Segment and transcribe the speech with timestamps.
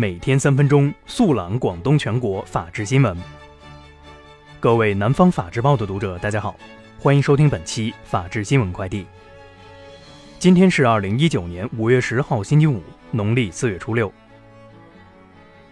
[0.00, 3.14] 每天三分钟，速览广东全国法治新闻。
[4.58, 6.56] 各位南方法制报的读者，大家好，
[6.98, 9.04] 欢迎收听本期法治新闻快递。
[10.38, 14.10] 今天是二零一九年五月十号，星期五，农历四月初六。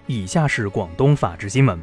[0.06, 1.80] 以下是广东法治新闻。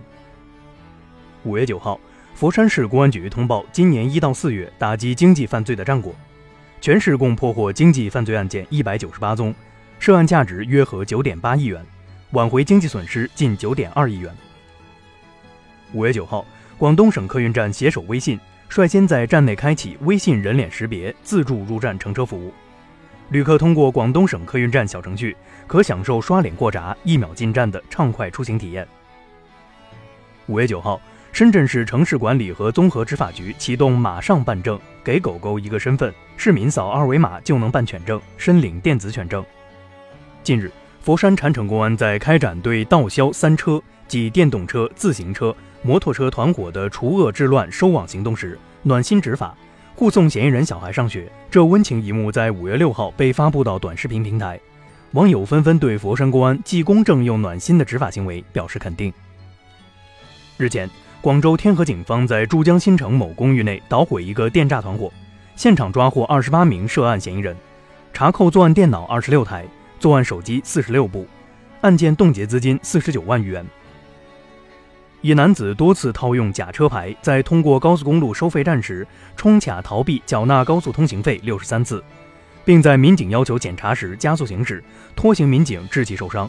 [1.45, 1.99] 五月九号，
[2.35, 6.13] 佛山市公安局通报，今年一到四月打击经济犯罪的战果，
[6.79, 9.51] 全市共破获经济犯罪案件一百九十八宗，
[9.97, 11.83] 涉案价值约合九点八亿元。
[12.35, 14.29] 挽回经济损失近九点二亿元。
[15.93, 16.45] 五月九号，
[16.77, 22.53] 广东省客运站携手微信，率先在站内开启微信人脸识别自助入站乘车服务。
[23.29, 25.35] 旅客通过广东省客运站小程序，
[25.65, 28.85] 可享受刷脸过闸、一秒进站的畅快出行体验。
[30.47, 30.99] 五月九号，
[31.31, 39.43] 深圳市城市管理和综合执法局启动“马上办证，给狗狗一个身份”，市民扫二维码就能办犬证，申领电子犬证。
[40.43, 40.69] 近日。
[41.05, 49.55] 佛山禅城公安在开展对盗销三车及电动车、自行车、摩托车团伙的除恶治乱收网行动时，暖心执法，
[49.93, 51.31] 护送嫌疑人小孩上学。
[51.51, 54.59] 这温情一幕在五月六号被发布到短视频平台，
[55.11, 59.13] 网友纷纷对佛山公安既公正又暖心的执法行为表示肯定。
[60.57, 60.89] 日前，
[61.21, 65.13] 广州天河警方在珠江新城某公寓内捣毁一个电诈团伙，
[65.55, 67.55] 现场抓获二十八名涉案嫌疑人，
[68.11, 69.67] 查扣作案电脑二十六台。
[70.05, 71.25] 作案手机四十六部，
[71.81, 73.65] 案件冻结资金四十九万余元。
[75.21, 82.03] 一男子多次套用假车牌，在通过高速公路收费站时冲卡逃避缴纳高速通行费六十三次，
[82.63, 84.83] 并在民警要求检查时加速行驶，
[85.15, 86.47] 拖行民警致其受伤。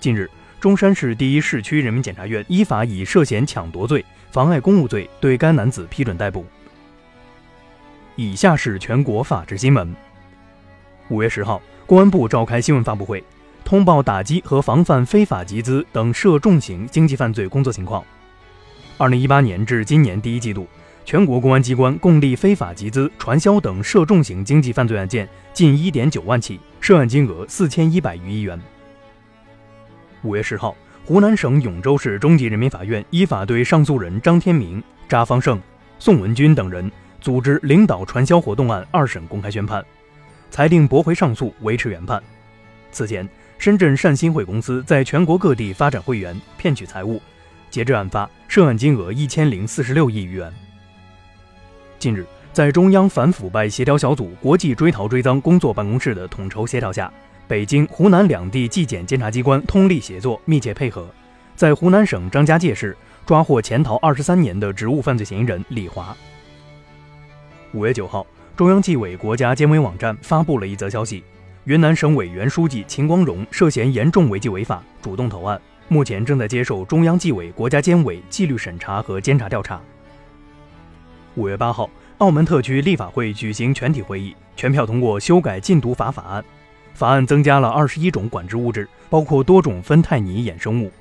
[0.00, 6.46] 近日，中山市第一市区人民检察院依法以涉嫌抢夺罪、妨碍公务罪对该男子批准逮捕。
[8.16, 9.94] 以下是全国法制新闻。
[11.10, 11.60] 五月十号。
[11.92, 13.22] 公安部召开新闻发布会，
[13.66, 18.02] 通报打击和防范非法集资等涉重型经济犯罪工作情况。
[18.96, 20.66] 二零一八年至今年第一季度，
[21.04, 28.58] 全国公安机关共立非法集资、传销等涉重型经济犯罪案件近一点九万起，涉案金额四千一百余亿元。
[30.22, 35.60] 五月十号，湖南省永州市中级人民法院依法对上诉人张天明、查方胜、
[35.98, 39.84] 宋文军等人组织领导传销活动案二审公开宣判。
[40.52, 42.22] 裁定驳回上诉，维持原判。
[42.90, 43.26] 此前，
[43.56, 47.22] 深圳善心会公司在全国各地发展会员，骗取财物。
[47.70, 50.52] 截至案发，涉案金额一千零四十六亿余元。
[51.98, 57.10] 近日，在中央反腐败协调小组国际追逃追赃工作办公室的统筹协调下，
[57.48, 61.08] 北京、湖南两地纪检监察机关通力协作，密切配合，
[61.56, 66.14] 在湖南省张家界市抓获潜逃二十三年的职务犯罪嫌疑人李华。
[67.72, 68.26] 五月九号。
[68.54, 71.24] 中央纪委国家监委网站发布了一则消息：
[71.64, 75.58] 云南省委原书记秦光荣涉嫌严重违纪违法，主动投案，
[75.88, 79.80] 目前正在接受中央纪委国家监委纪律审查和监察调查。
[81.34, 86.44] 五月八号，澳门特区立法会举行全体会议，全票通过修改禁毒法法案，
[86.92, 90.92] 法案增加了二十一种管制物质，包括多种芬太尼衍生物。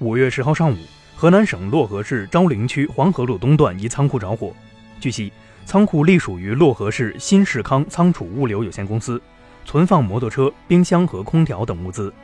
[0.00, 0.76] 五月十号上午，
[1.14, 4.54] 河南省漯河市昭陵区黄河路东段一仓库着火，
[5.00, 5.32] 据悉。
[5.66, 9.20] 仓库隶属于漯河市新世康仓储物流有限公司，
[9.64, 12.14] 存放摩托车、冰箱和空调等物资。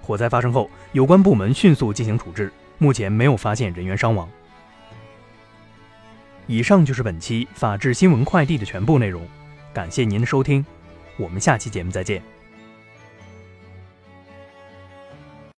[0.00, 4.26] 火灾发生后，有关部门迅速进行处置，目前没有发现人员伤亡。
[6.46, 9.22] 以上就是本期法治新闻快递的全部内容，
[9.74, 10.64] 感谢您的收听，
[11.18, 12.37] 我们下期节目再见。